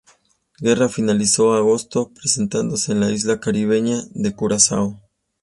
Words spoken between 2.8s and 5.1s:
en la isla caribeña de Curazao.